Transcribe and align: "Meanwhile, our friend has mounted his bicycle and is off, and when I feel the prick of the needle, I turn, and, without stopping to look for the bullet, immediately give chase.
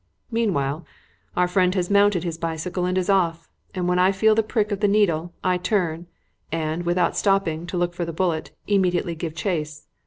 "Meanwhile, 0.31 0.83
our 1.37 1.47
friend 1.47 1.75
has 1.75 1.91
mounted 1.91 2.23
his 2.23 2.39
bicycle 2.39 2.85
and 2.87 2.97
is 2.97 3.07
off, 3.07 3.51
and 3.75 3.87
when 3.87 3.99
I 3.99 4.11
feel 4.11 4.33
the 4.33 4.41
prick 4.41 4.71
of 4.71 4.79
the 4.79 4.87
needle, 4.87 5.31
I 5.43 5.59
turn, 5.59 6.07
and, 6.51 6.87
without 6.87 7.15
stopping 7.15 7.67
to 7.67 7.77
look 7.77 7.93
for 7.93 8.03
the 8.03 8.11
bullet, 8.11 8.49
immediately 8.65 9.13
give 9.13 9.35
chase. 9.35 9.85